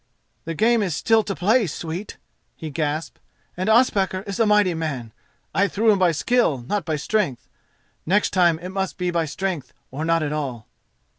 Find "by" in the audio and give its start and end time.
5.99-6.11, 6.85-6.95, 9.11-9.25